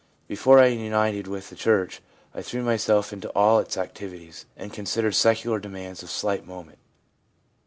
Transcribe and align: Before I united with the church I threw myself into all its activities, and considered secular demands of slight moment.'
Before 0.27 0.57
I 0.57 0.65
united 0.65 1.27
with 1.27 1.51
the 1.51 1.55
church 1.55 2.01
I 2.33 2.41
threw 2.41 2.63
myself 2.63 3.13
into 3.13 3.29
all 3.35 3.59
its 3.59 3.77
activities, 3.77 4.47
and 4.57 4.73
considered 4.73 5.13
secular 5.13 5.59
demands 5.59 6.01
of 6.01 6.09
slight 6.09 6.43
moment.' 6.43 6.79